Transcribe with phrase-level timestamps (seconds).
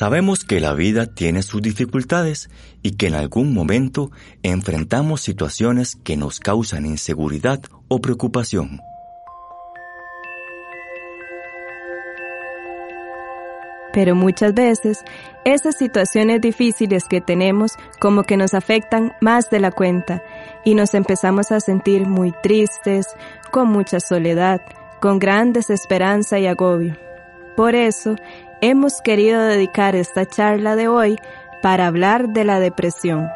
[0.00, 2.48] Sabemos que la vida tiene sus dificultades
[2.80, 4.10] y que en algún momento
[4.42, 8.80] enfrentamos situaciones que nos causan inseguridad o preocupación.
[13.92, 15.04] Pero muchas veces
[15.44, 20.22] esas situaciones difíciles que tenemos como que nos afectan más de la cuenta
[20.64, 23.04] y nos empezamos a sentir muy tristes,
[23.50, 24.62] con mucha soledad,
[24.98, 26.96] con gran desesperanza y agobio.
[27.54, 28.16] Por eso
[28.60, 31.18] hemos querido dedicar esta charla de hoy
[31.62, 33.28] para hablar de la depresión.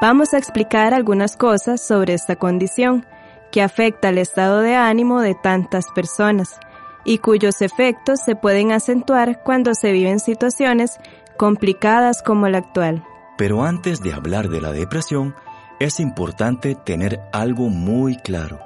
[0.00, 3.06] Vamos a explicar algunas cosas sobre esta condición
[3.50, 6.58] que afecta el estado de ánimo de tantas personas
[7.04, 10.98] y cuyos efectos se pueden acentuar cuando se viven situaciones
[11.36, 13.04] complicadas como la actual.
[13.38, 15.34] Pero antes de hablar de la depresión,
[15.80, 18.60] es importante tener algo muy claro.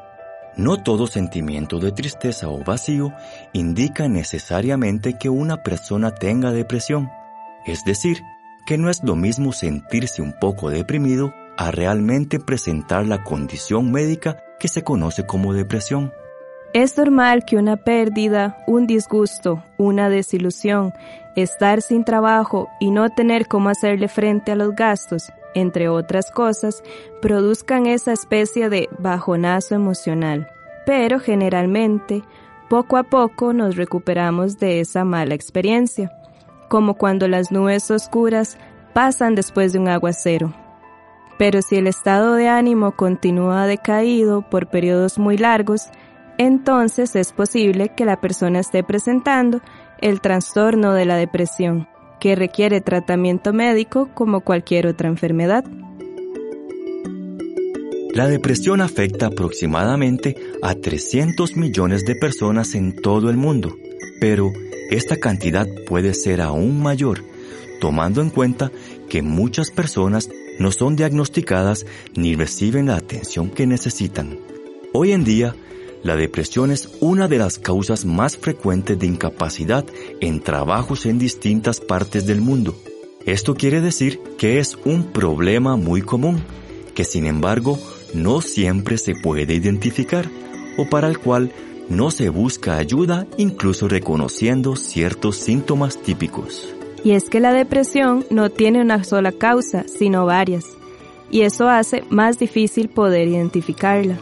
[0.57, 3.13] No todo sentimiento de tristeza o vacío
[3.53, 7.11] indica necesariamente que una persona tenga depresión.
[7.65, 8.23] Es decir,
[8.67, 14.43] que no es lo mismo sentirse un poco deprimido a realmente presentar la condición médica
[14.59, 16.13] que se conoce como depresión.
[16.75, 20.93] Es normal que una pérdida, un disgusto, una desilusión,
[21.35, 26.83] estar sin trabajo y no tener cómo hacerle frente a los gastos, entre otras cosas,
[27.21, 30.49] produzcan esa especie de bajonazo emocional.
[30.87, 32.23] Pero generalmente,
[32.69, 36.13] poco a poco nos recuperamos de esa mala experiencia,
[36.69, 38.59] como cuando las nubes oscuras
[38.93, 40.53] pasan después de un aguacero.
[41.39, 45.89] Pero si el estado de ánimo continúa decaído por periodos muy largos,
[46.37, 49.61] entonces es posible que la persona esté presentando
[50.01, 55.65] el trastorno de la depresión, que requiere tratamiento médico como cualquier otra enfermedad.
[58.15, 63.77] La depresión afecta aproximadamente a 300 millones de personas en todo el mundo,
[64.21, 64.51] pero
[64.91, 67.23] esta cantidad puede ser aún mayor,
[67.81, 68.73] tomando en cuenta
[69.09, 71.87] que muchas personas no son diagnosticadas
[72.17, 74.39] ni reciben la atención que necesitan.
[74.93, 75.55] Hoy en día,
[76.03, 79.85] la depresión es una de las causas más frecuentes de incapacidad
[80.21, 82.77] en trabajos en distintas partes del mundo.
[83.27, 86.43] Esto quiere decir que es un problema muy común,
[86.95, 87.79] que sin embargo
[88.15, 90.29] no siempre se puede identificar
[90.77, 91.53] o para el cual
[91.89, 96.75] no se busca ayuda incluso reconociendo ciertos síntomas típicos.
[97.05, 100.65] Y es que la depresión no tiene una sola causa, sino varias,
[101.31, 104.19] y eso hace más difícil poder identificarla.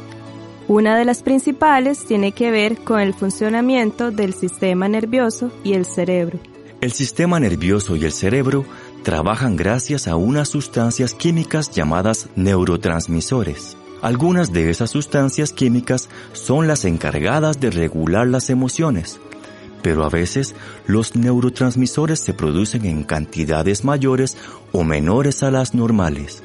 [0.68, 5.86] Una de las principales tiene que ver con el funcionamiento del sistema nervioso y el
[5.86, 6.40] cerebro.
[6.80, 8.64] El sistema nervioso y el cerebro
[9.04, 13.76] trabajan gracias a unas sustancias químicas llamadas neurotransmisores.
[14.02, 19.20] Algunas de esas sustancias químicas son las encargadas de regular las emociones,
[19.82, 20.56] pero a veces
[20.88, 24.36] los neurotransmisores se producen en cantidades mayores
[24.72, 26.42] o menores a las normales.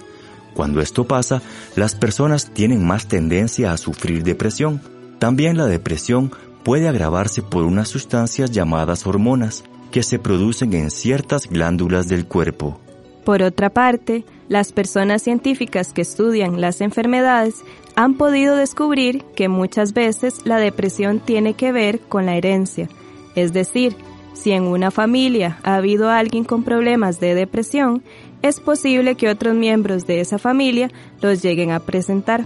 [0.53, 1.41] Cuando esto pasa,
[1.75, 4.81] las personas tienen más tendencia a sufrir depresión.
[5.19, 6.31] También la depresión
[6.63, 12.79] puede agravarse por unas sustancias llamadas hormonas que se producen en ciertas glándulas del cuerpo.
[13.25, 17.55] Por otra parte, las personas científicas que estudian las enfermedades
[17.95, 22.89] han podido descubrir que muchas veces la depresión tiene que ver con la herencia,
[23.35, 23.95] es decir,
[24.33, 28.01] si en una familia ha habido alguien con problemas de depresión,
[28.41, 30.91] es posible que otros miembros de esa familia
[31.21, 32.45] los lleguen a presentar.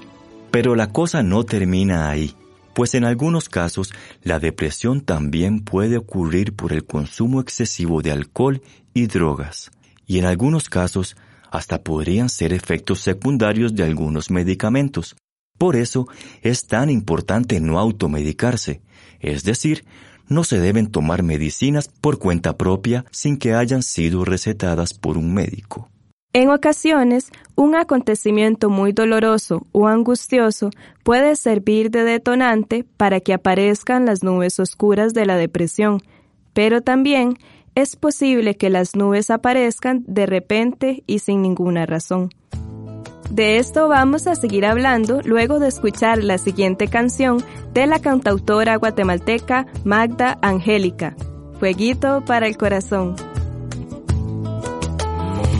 [0.51, 2.35] Pero la cosa no termina ahí,
[2.73, 8.61] pues en algunos casos la depresión también puede ocurrir por el consumo excesivo de alcohol
[8.93, 9.71] y drogas,
[10.05, 11.15] y en algunos casos
[11.51, 15.15] hasta podrían ser efectos secundarios de algunos medicamentos.
[15.57, 16.07] Por eso
[16.41, 18.81] es tan importante no automedicarse,
[19.21, 19.85] es decir,
[20.27, 25.33] no se deben tomar medicinas por cuenta propia sin que hayan sido recetadas por un
[25.33, 25.89] médico.
[26.33, 30.69] En ocasiones, un acontecimiento muy doloroso o angustioso
[31.03, 36.01] puede servir de detonante para que aparezcan las nubes oscuras de la depresión,
[36.53, 37.37] pero también
[37.73, 42.31] es posible que las nubes aparezcan de repente y sin ninguna razón.
[43.29, 47.43] De esto vamos a seguir hablando luego de escuchar la siguiente canción
[47.73, 51.15] de la cantautora guatemalteca Magda Angélica,
[51.59, 53.15] Fueguito para el Corazón.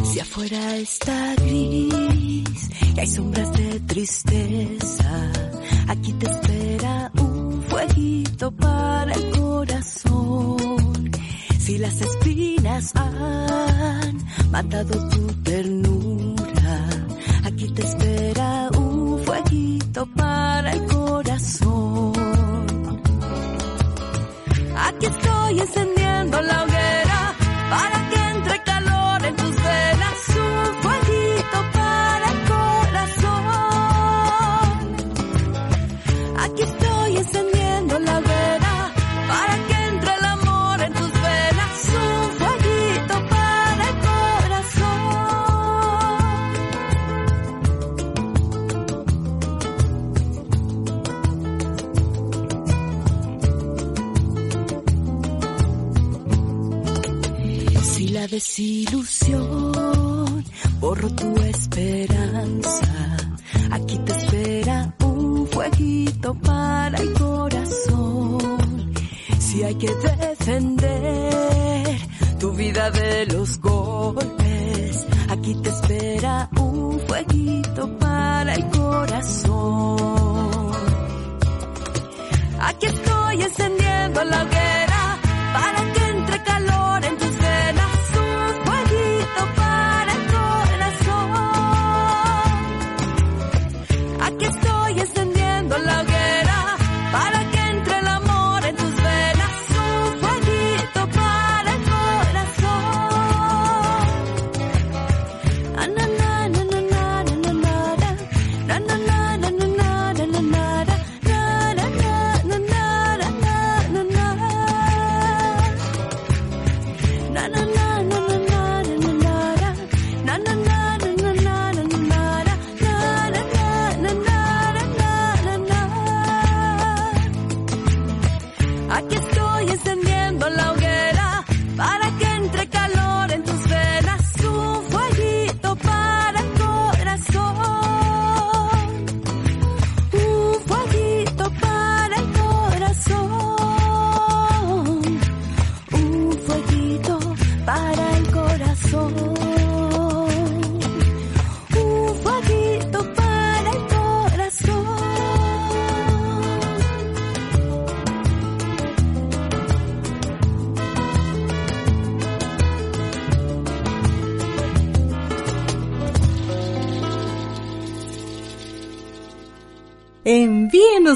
[0.03, 5.31] Si afuera está gris y hay sombras de tristeza,
[5.87, 11.11] aquí te espera un fueguito para el corazón.
[11.59, 14.17] Si las espinas han
[14.51, 15.94] matado tu ternura,
[17.75, 22.13] te espera un fueguito para el corazón.
[24.77, 27.35] Aquí estoy encendiendo la hoguera
[27.69, 28.14] para que
[58.35, 59.64] desilusión,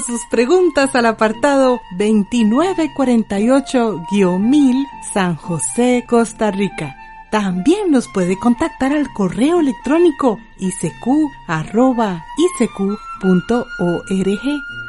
[0.06, 6.96] Sus preguntas al apartado 2948-1000 San José, Costa Rica.
[7.30, 11.20] También nos puede contactar al correo electrónico isq.org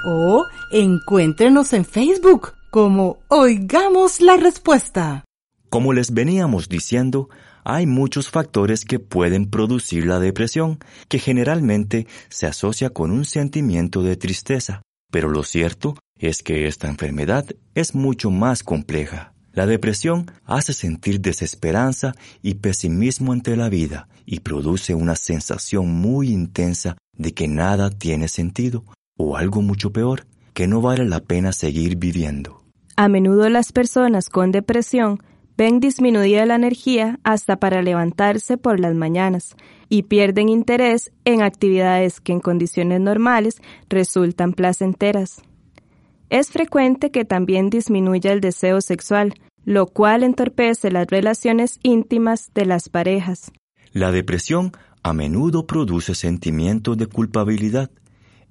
[0.06, 5.26] o encuéntrenos en Facebook como Oigamos la Respuesta.
[5.70, 7.30] Como les veníamos diciendo,
[7.64, 10.80] hay muchos factores que pueden producir la depresión,
[11.10, 14.82] que generalmente se asocia con un sentimiento de tristeza.
[15.12, 17.46] Pero lo cierto es que esta enfermedad
[17.76, 19.34] es mucho más compleja.
[19.54, 26.30] La depresión hace sentir desesperanza y pesimismo ante la vida y produce una sensación muy
[26.30, 28.86] intensa de que nada tiene sentido
[29.18, 32.64] o algo mucho peor, que no vale la pena seguir viviendo.
[32.96, 35.22] A menudo las personas con depresión
[35.62, 39.56] ven disminuida la energía hasta para levantarse por las mañanas
[39.90, 45.44] y pierden interés en actividades que en condiciones normales resultan placenteras.
[46.32, 52.66] Es frecuente que también disminuya el deseo sexual, lo cual entorpece las relaciones íntimas de
[52.66, 53.52] las parejas.
[53.92, 54.72] La depresión
[55.04, 57.92] a menudo produce sentimientos de culpabilidad.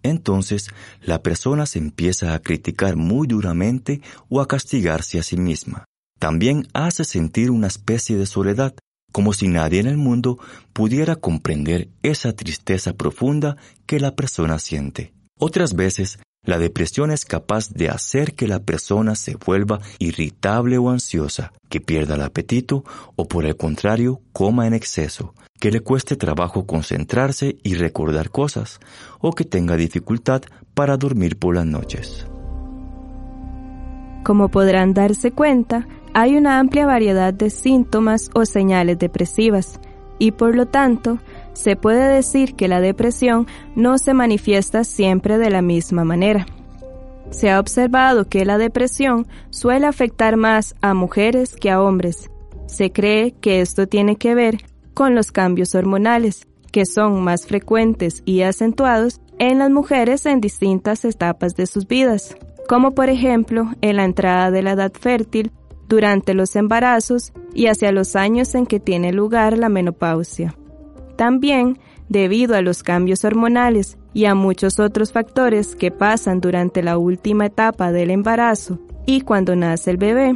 [0.04, 0.68] Entonces,
[1.02, 5.89] la persona se empieza a criticar muy duramente o a castigarse a sí misma
[6.20, 8.74] también hace sentir una especie de soledad,
[9.10, 10.38] como si nadie en el mundo
[10.74, 15.14] pudiera comprender esa tristeza profunda que la persona siente.
[15.38, 20.90] Otras veces, la depresión es capaz de hacer que la persona se vuelva irritable o
[20.90, 22.84] ansiosa, que pierda el apetito
[23.16, 28.78] o por el contrario coma en exceso, que le cueste trabajo concentrarse y recordar cosas,
[29.20, 30.42] o que tenga dificultad
[30.74, 32.26] para dormir por las noches.
[34.22, 39.80] Como podrán darse cuenta, hay una amplia variedad de síntomas o señales depresivas
[40.18, 41.18] y por lo tanto
[41.52, 46.46] se puede decir que la depresión no se manifiesta siempre de la misma manera.
[47.30, 52.30] Se ha observado que la depresión suele afectar más a mujeres que a hombres.
[52.66, 54.58] Se cree que esto tiene que ver
[54.94, 61.04] con los cambios hormonales, que son más frecuentes y acentuados en las mujeres en distintas
[61.04, 62.36] etapas de sus vidas,
[62.68, 65.50] como por ejemplo en la entrada de la edad fértil
[65.90, 70.54] durante los embarazos y hacia los años en que tiene lugar la menopausia.
[71.16, 71.78] También,
[72.09, 77.47] debido a los cambios hormonales y a muchos otros factores que pasan durante la última
[77.47, 80.32] etapa del embarazo y cuando nace el bebé,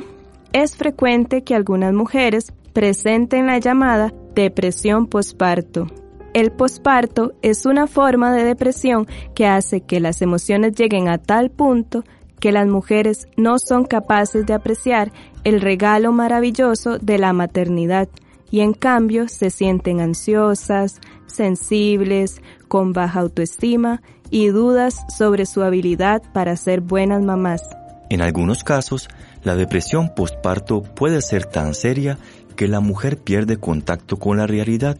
[0.52, 5.86] es frecuente que algunas mujeres presenten la llamada depresión posparto.
[6.34, 9.06] El posparto es una forma de depresión
[9.36, 12.02] que hace que las emociones lleguen a tal punto
[12.44, 15.12] que las mujeres no son capaces de apreciar
[15.44, 18.06] el regalo maravilloso de la maternidad
[18.50, 26.22] y en cambio se sienten ansiosas, sensibles, con baja autoestima y dudas sobre su habilidad
[26.34, 27.62] para ser buenas mamás.
[28.10, 29.08] En algunos casos,
[29.42, 32.18] la depresión postparto puede ser tan seria
[32.56, 34.98] que la mujer pierde contacto con la realidad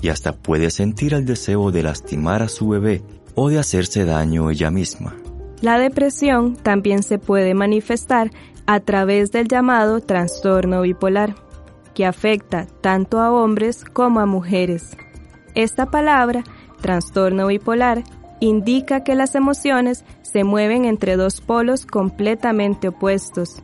[0.00, 3.02] y hasta puede sentir el deseo de lastimar a su bebé
[3.34, 5.14] o de hacerse daño ella misma.
[5.62, 8.30] La depresión también se puede manifestar
[8.66, 11.34] a través del llamado trastorno bipolar,
[11.94, 14.96] que afecta tanto a hombres como a mujeres.
[15.54, 16.44] Esta palabra,
[16.82, 18.02] trastorno bipolar,
[18.40, 23.62] indica que las emociones se mueven entre dos polos completamente opuestos.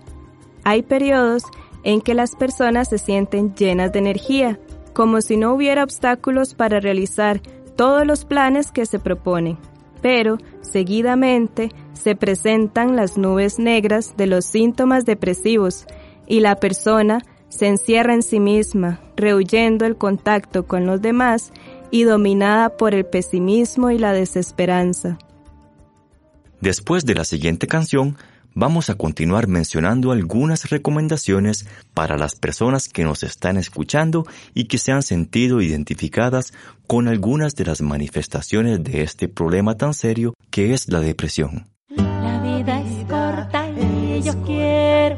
[0.64, 1.44] Hay periodos
[1.84, 4.58] en que las personas se sienten llenas de energía,
[4.94, 7.40] como si no hubiera obstáculos para realizar
[7.76, 9.58] todos los planes que se proponen.
[10.00, 15.86] Pero, seguidamente, se presentan las nubes negras de los síntomas depresivos
[16.26, 21.52] y la persona se encierra en sí misma, rehuyendo el contacto con los demás
[21.90, 25.18] y dominada por el pesimismo y la desesperanza.
[26.60, 28.16] Después de la siguiente canción,
[28.54, 34.78] vamos a continuar mencionando algunas recomendaciones para las personas que nos están escuchando y que
[34.78, 36.54] se han sentido identificadas
[36.86, 41.71] con algunas de las manifestaciones de este problema tan serio que es la depresión.
[44.22, 45.16] Yo quiero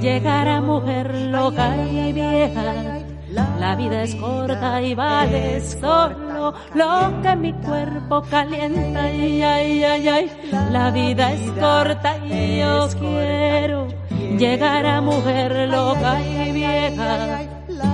[0.00, 3.00] llegar a mujer loca y vieja.
[3.58, 9.04] La vida es corta y vale solo lo que mi cuerpo calienta.
[9.04, 10.30] Ay, ay, ay, ay.
[10.70, 13.88] La vida es corta y yo quiero
[14.38, 17.48] llegar a mujer loca y vieja.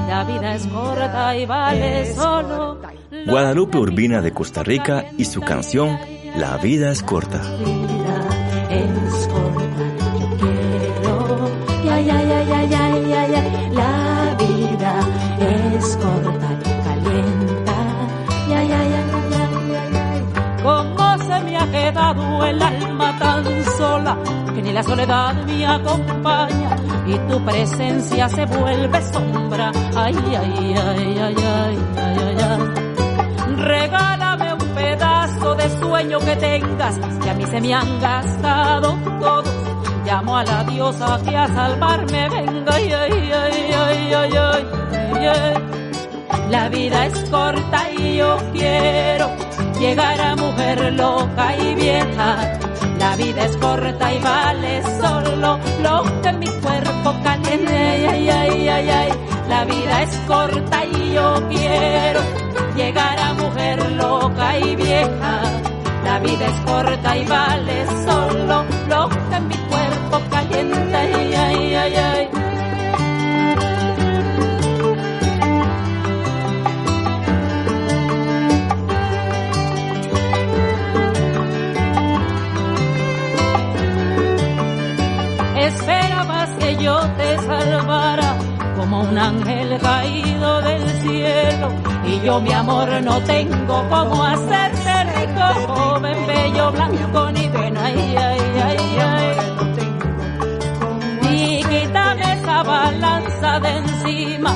[0.08, 2.80] La vida es corta y vale solo.
[3.26, 5.98] Guadalupe Urbina de Costa Rica y su canción
[6.36, 7.40] La vida es corta.
[8.70, 9.19] Es
[24.70, 29.72] ni la soledad me acompaña y tu presencia se vuelve sombra.
[29.96, 33.56] Ay, ay, ay, ay, ay, ay, ay, ay.
[33.56, 39.54] Regálame un pedazo de sueño que tengas, que a mí se me han gastado todos.
[40.06, 42.72] Llamo a la diosa que a salvarme venga.
[42.72, 45.54] Ay, ay, ay, ay, ay, ay, ay.
[46.48, 49.30] La vida es corta y yo quiero
[49.80, 52.59] llegar a mujer loca y vieja.
[53.20, 57.76] La vida es corta y vale solo lo que mi cuerpo caliente.
[57.76, 59.12] Ay, ay, ay, ay.
[59.46, 62.20] La vida es corta y yo quiero
[62.74, 65.42] llegar a mujer loca y vieja.
[66.02, 70.96] La vida es corta y vale solo lo que mi cuerpo caliente.
[70.96, 72.39] Ay, ay, ay, ay.
[89.10, 91.68] Un ángel caído del cielo.
[92.06, 97.84] Y yo, mi amor, no tengo cómo hacerte rico, joven, bello, blanco, ni pena.
[97.84, 99.36] Ay, ay, ay, ay.
[101.32, 104.54] Y quítame esa balanza de encima,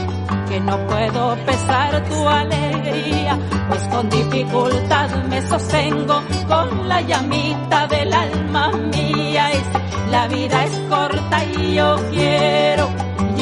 [0.48, 8.12] que no puedo pesar tu alegría, pues con dificultad me sostengo con la llamita del
[8.12, 9.50] alma mía.
[9.50, 9.64] Es,
[10.10, 12.93] la vida es corta y yo quiero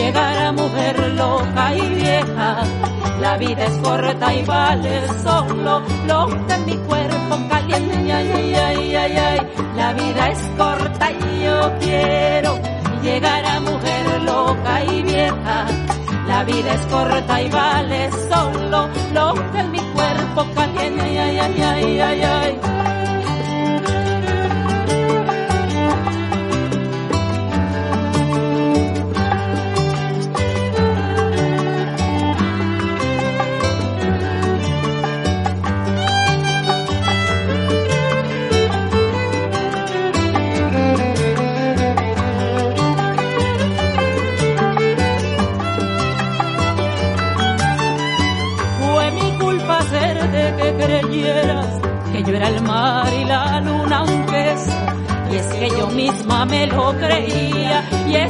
[0.02, 2.48] llegar a mujer loca y vieja.
[3.20, 8.12] La vida es corta y vale solo lo que mi cuerpo caliente.
[8.12, 9.38] Ay, ay, ay, ay.
[9.76, 12.58] La vida es corta y yo quiero
[13.02, 15.66] llegar a mujer loca y vieja.
[16.26, 21.02] La vida es corta y vale solo lo que mi cuerpo caliente.
[21.02, 22.71] Ay, ay, ay, ay, ay,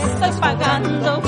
[0.07, 1.23] estoy pagando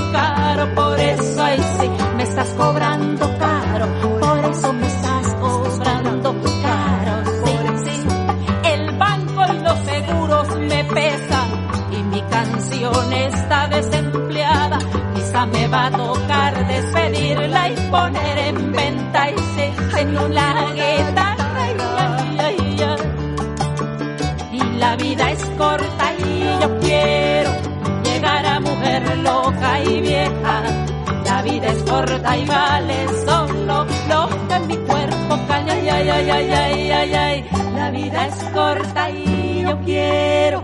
[31.95, 35.73] corta y vale solo lo que mi cuerpo calla.
[35.73, 37.45] Ay, ay, ay, ay, ay, ay.
[37.77, 40.63] La vida es corta y yo quiero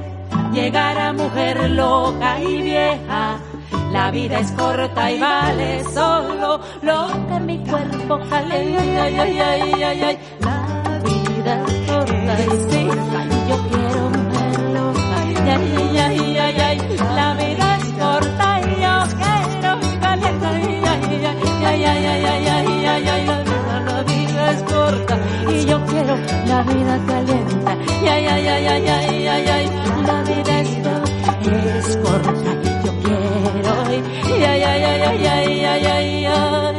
[0.53, 3.39] llegar a mujer loca y vieja.
[3.93, 8.75] La vida es corta y vale solo lo que mi cuerpo ay.
[9.11, 9.25] La
[11.05, 12.83] vida es corta y sí,
[13.49, 15.17] yo quiero mujer loca.
[15.21, 16.77] Ay, ay, ay, ay, ay.
[17.15, 18.30] La vida es corta
[21.71, 23.45] ay, ay, ay, ay, ay, ay, ay.
[23.87, 25.19] La vida, es corta
[25.51, 27.57] y yo quiero la vida caliente.
[27.67, 29.71] Ay, ay, ay, ay, ay, ay, ay.
[30.07, 30.61] La vida
[31.79, 32.51] es corta,
[32.85, 33.73] yo quiero.
[33.87, 36.77] Ay, ay, ay, ay, ay, ay, ay, ay.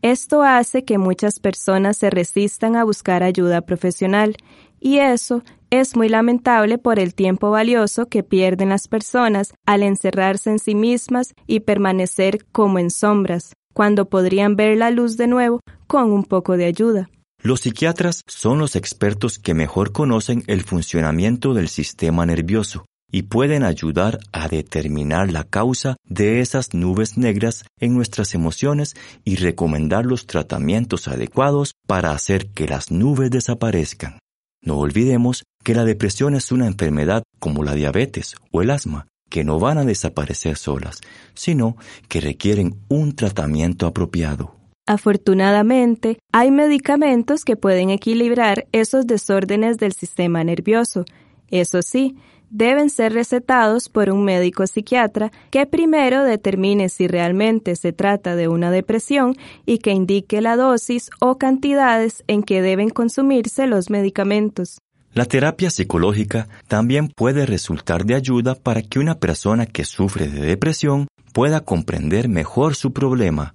[0.00, 4.34] Esto hace que muchas personas se resistan a buscar ayuda profesional
[4.80, 10.48] y eso es muy lamentable por el tiempo valioso que pierden las personas al encerrarse
[10.48, 15.60] en sí mismas y permanecer como en sombras, cuando podrían ver la luz de nuevo
[15.86, 17.10] con un poco de ayuda.
[17.46, 23.62] Los psiquiatras son los expertos que mejor conocen el funcionamiento del sistema nervioso y pueden
[23.62, 30.26] ayudar a determinar la causa de esas nubes negras en nuestras emociones y recomendar los
[30.26, 34.18] tratamientos adecuados para hacer que las nubes desaparezcan.
[34.60, 39.44] No olvidemos que la depresión es una enfermedad como la diabetes o el asma, que
[39.44, 40.98] no van a desaparecer solas,
[41.34, 41.76] sino
[42.08, 44.65] que requieren un tratamiento apropiado.
[44.86, 51.04] Afortunadamente, hay medicamentos que pueden equilibrar esos desórdenes del sistema nervioso.
[51.50, 52.16] Eso sí,
[52.50, 58.46] deben ser recetados por un médico psiquiatra que primero determine si realmente se trata de
[58.46, 64.78] una depresión y que indique la dosis o cantidades en que deben consumirse los medicamentos.
[65.12, 70.42] La terapia psicológica también puede resultar de ayuda para que una persona que sufre de
[70.42, 73.54] depresión pueda comprender mejor su problema,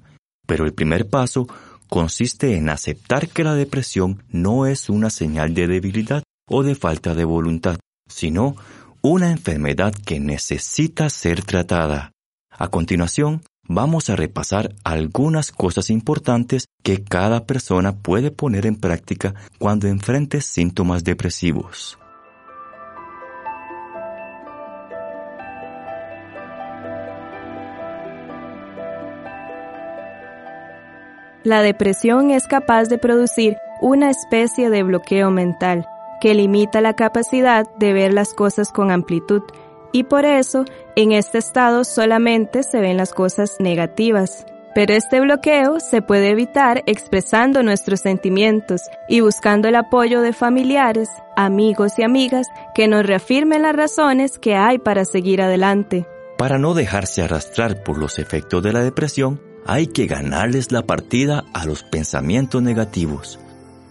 [0.52, 1.48] pero el primer paso
[1.88, 7.16] consiste en aceptar que la depresión no es una señal de debilidad o de falta
[7.16, 8.58] de voluntad, sino
[9.02, 12.12] una enfermedad que necesita ser tratada.
[12.50, 19.34] A continuación, vamos a repasar algunas cosas importantes que cada persona puede poner en práctica
[19.58, 21.98] cuando enfrente síntomas depresivos.
[31.44, 35.88] La depresión es capaz de producir una especie de bloqueo mental
[36.20, 39.42] que limita la capacidad de ver las cosas con amplitud
[39.92, 44.46] y por eso en este estado solamente se ven las cosas negativas.
[44.76, 51.10] Pero este bloqueo se puede evitar expresando nuestros sentimientos y buscando el apoyo de familiares,
[51.36, 56.06] amigos y amigas que nos reafirmen las razones que hay para seguir adelante.
[56.38, 61.46] Para no dejarse arrastrar por los efectos de la depresión, hay que ganarles la partida
[61.54, 63.40] a los pensamientos negativos.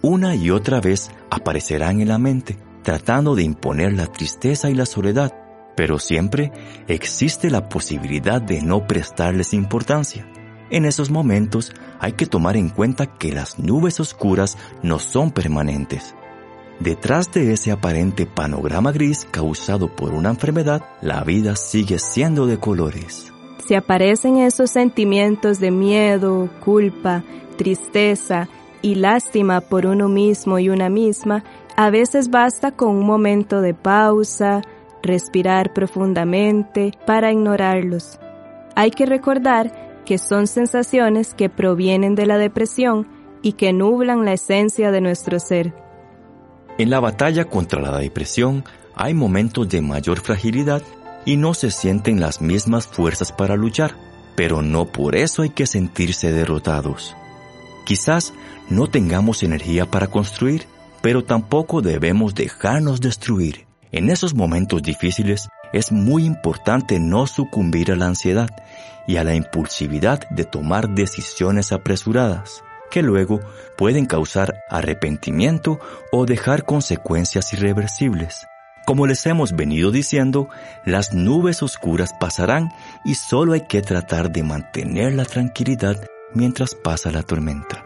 [0.01, 4.85] Una y otra vez aparecerán en la mente, tratando de imponer la tristeza y la
[4.85, 5.33] soledad,
[5.75, 6.51] pero siempre
[6.87, 10.27] existe la posibilidad de no prestarles importancia.
[10.69, 16.15] En esos momentos hay que tomar en cuenta que las nubes oscuras no son permanentes.
[16.79, 22.57] Detrás de ese aparente panorama gris causado por una enfermedad, la vida sigue siendo de
[22.57, 23.31] colores.
[23.65, 27.23] Si aparecen esos sentimientos de miedo, culpa,
[27.57, 28.47] tristeza
[28.81, 31.43] y lástima por uno mismo y una misma,
[31.77, 34.61] a veces basta con un momento de pausa,
[35.03, 38.19] respirar profundamente para ignorarlos.
[38.75, 43.07] Hay que recordar que son sensaciones que provienen de la depresión
[43.41, 45.73] y que nublan la esencia de nuestro ser.
[46.77, 48.63] En la batalla contra la depresión
[48.95, 50.81] hay momentos de mayor fragilidad
[51.25, 53.95] y no se sienten las mismas fuerzas para luchar,
[54.35, 57.15] pero no por eso hay que sentirse derrotados.
[57.85, 58.33] Quizás
[58.69, 60.65] no tengamos energía para construir,
[61.01, 63.65] pero tampoco debemos dejarnos destruir.
[63.91, 68.49] En esos momentos difíciles es muy importante no sucumbir a la ansiedad
[69.07, 73.39] y a la impulsividad de tomar decisiones apresuradas, que luego
[73.77, 75.79] pueden causar arrepentimiento
[76.11, 78.47] o dejar consecuencias irreversibles.
[78.85, 80.49] Como les hemos venido diciendo,
[80.85, 82.69] las nubes oscuras pasarán
[83.05, 87.85] y solo hay que tratar de mantener la tranquilidad mientras pasa la tormenta.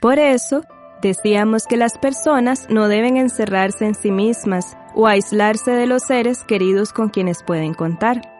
[0.00, 0.64] Por eso,
[1.02, 6.44] decíamos que las personas no deben encerrarse en sí mismas o aislarse de los seres
[6.44, 8.39] queridos con quienes pueden contar.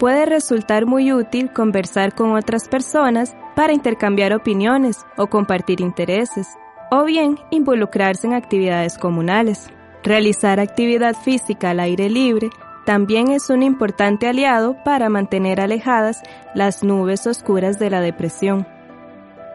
[0.00, 6.48] Puede resultar muy útil conversar con otras personas para intercambiar opiniones o compartir intereses,
[6.90, 9.68] o bien involucrarse en actividades comunales.
[10.02, 12.48] Realizar actividad física al aire libre
[12.86, 16.22] también es un importante aliado para mantener alejadas
[16.54, 18.66] las nubes oscuras de la depresión.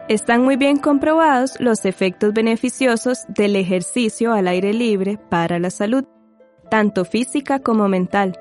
[0.08, 6.04] Están muy bien comprobados los efectos beneficiosos del ejercicio al aire libre para la salud,
[6.70, 8.38] tanto física como mental.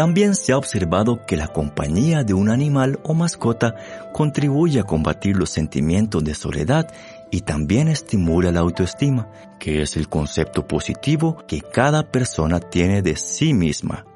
[0.00, 3.74] También se ha observado que la compañía de un animal o mascota
[4.14, 6.90] contribuye a combatir los sentimientos de soledad
[7.30, 13.14] y también estimula la autoestima, que es el concepto positivo que cada persona tiene de
[13.16, 14.06] sí misma.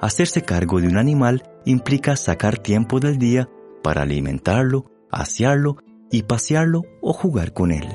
[0.00, 3.48] Hacerse cargo de un animal implica sacar tiempo del día
[3.84, 5.76] para alimentarlo, asearlo
[6.10, 7.86] y pasearlo o jugar con él.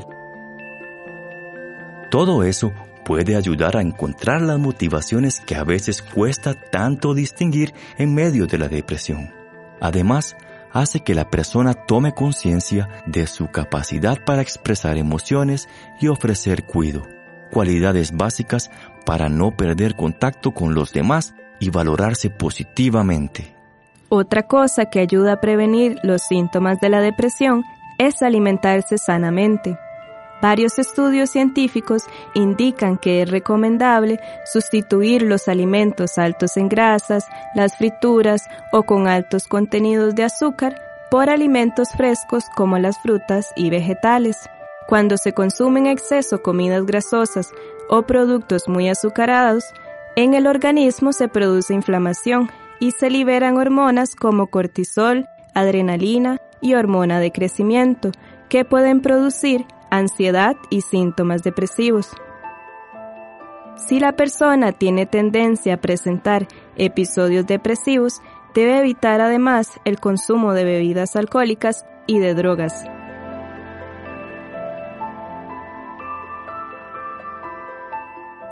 [2.12, 2.71] Todo eso
[3.07, 8.57] puede ayudar a encontrar las motivaciones que a veces cuesta tanto distinguir en medio de
[8.57, 9.33] la depresión.
[9.79, 10.35] Además,
[10.73, 15.69] hace que la persona tome conciencia de su capacidad para expresar emociones
[16.01, 17.07] y ofrecer cuidado,
[17.49, 18.69] cualidades básicas
[19.05, 23.55] para no perder contacto con los demás y valorarse positivamente.
[24.09, 27.63] Otra cosa que ayuda a prevenir los síntomas de la depresión
[27.99, 29.77] es alimentarse sanamente.
[30.41, 32.04] Varios estudios científicos
[32.36, 39.47] indican que es recomendable sustituir los alimentos altos en grasas, las frituras o con altos
[39.47, 44.38] contenidos de azúcar por alimentos frescos como las frutas y vegetales.
[44.88, 47.52] Cuando se consumen en exceso comidas grasosas
[47.89, 49.63] o productos muy azucarados,
[50.15, 57.19] en el organismo se produce inflamación y se liberan hormonas como cortisol, adrenalina y hormona
[57.19, 58.12] de crecimiento,
[58.50, 62.12] que pueden producir ansiedad y síntomas depresivos.
[63.76, 68.21] Si la persona tiene tendencia a presentar episodios depresivos,
[68.56, 72.86] debe evitar además el consumo de bebidas alcohólicas y de drogas.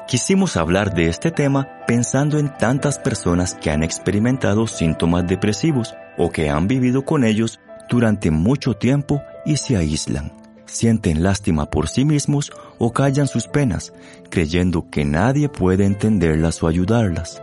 [0.08, 6.30] Quisimos hablar de este tema pensando en tantas personas que han experimentado síntomas depresivos o
[6.30, 10.45] que han vivido con ellos durante mucho tiempo y se aíslan.
[10.66, 13.94] Sienten lástima por sí mismos o callan sus penas,
[14.30, 17.42] creyendo que nadie puede entenderlas o ayudarlas.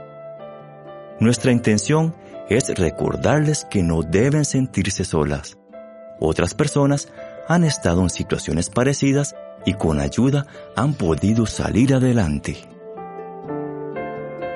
[1.21, 2.15] Nuestra intención
[2.49, 5.57] es recordarles que no deben sentirse solas.
[6.21, 7.09] Otras personas
[7.49, 12.69] han estado en situaciones parecidas y con ayuda han podido salir adelante.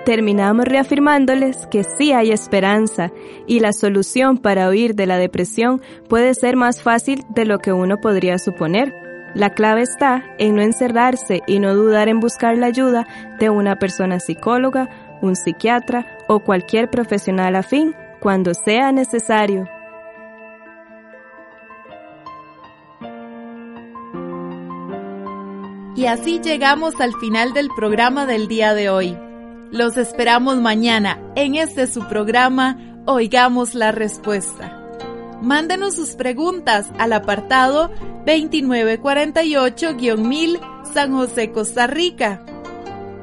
[0.07, 3.11] Terminamos reafirmándoles que sí hay esperanza
[3.49, 7.73] y la solución para huir de la depresión puede ser más fácil de lo que
[7.73, 8.95] uno podría suponer.
[9.35, 13.05] La clave está en no encerrarse y no dudar en buscar la ayuda
[13.41, 19.69] de una persona psicóloga, un psiquiatra o cualquier profesional afín cuando sea necesario.
[25.97, 29.26] Y así llegamos al final del programa del día de hoy.
[29.73, 34.81] Los esperamos mañana en este su programa Oigamos la Respuesta.
[35.43, 37.91] Mándenos sus preguntas al apartado
[38.27, 40.61] 2948-1000
[40.95, 42.47] San José, Costa Rica.